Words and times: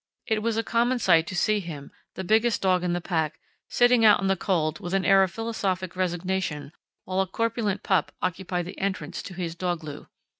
It 0.25 0.41
was 0.41 0.57
a 0.57 0.63
common 0.63 0.97
sight 0.97 1.27
to 1.27 1.35
see 1.35 1.59
him, 1.59 1.91
the 2.15 2.23
biggest 2.23 2.63
dog 2.63 2.83
in 2.83 2.93
the 2.93 3.01
pack, 3.01 3.35
sitting 3.69 4.03
out 4.03 4.19
in 4.19 4.25
the 4.25 4.35
cold 4.35 4.79
with 4.79 4.95
an 4.95 5.05
air 5.05 5.21
of 5.21 5.29
philosophic 5.29 5.95
resignation 5.95 6.71
while 7.03 7.21
a 7.21 7.27
corpulent 7.27 7.83
pup 7.83 8.11
occupied 8.19 8.65
the 8.65 8.79
entrance 8.79 9.21
to 9.21 9.35
his 9.35 9.55
"dogloo." 9.55 10.07